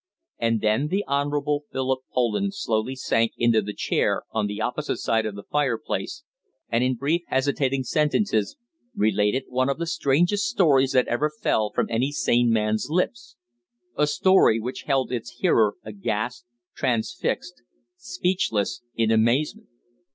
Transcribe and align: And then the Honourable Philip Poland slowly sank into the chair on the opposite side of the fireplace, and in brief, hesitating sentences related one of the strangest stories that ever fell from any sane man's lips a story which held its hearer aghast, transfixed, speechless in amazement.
And 0.39 0.61
then 0.61 0.87
the 0.87 1.05
Honourable 1.07 1.65
Philip 1.71 1.99
Poland 2.11 2.55
slowly 2.55 2.95
sank 2.95 3.33
into 3.37 3.61
the 3.61 3.75
chair 3.75 4.23
on 4.31 4.47
the 4.47 4.59
opposite 4.59 4.97
side 4.97 5.27
of 5.27 5.35
the 5.35 5.43
fireplace, 5.43 6.23
and 6.69 6.83
in 6.83 6.95
brief, 6.95 7.21
hesitating 7.27 7.83
sentences 7.83 8.57
related 8.95 9.43
one 9.49 9.69
of 9.69 9.77
the 9.77 9.85
strangest 9.85 10.45
stories 10.49 10.93
that 10.93 11.07
ever 11.07 11.29
fell 11.29 11.69
from 11.69 11.85
any 11.91 12.11
sane 12.11 12.49
man's 12.51 12.87
lips 12.89 13.35
a 13.95 14.07
story 14.07 14.59
which 14.59 14.85
held 14.87 15.11
its 15.11 15.35
hearer 15.39 15.75
aghast, 15.85 16.45
transfixed, 16.73 17.61
speechless 17.95 18.81
in 18.95 19.11
amazement. 19.11 19.67